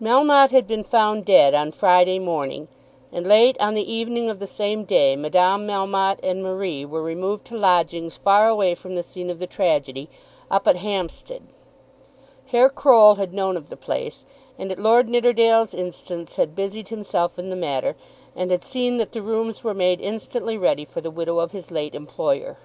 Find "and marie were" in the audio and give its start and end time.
6.22-7.02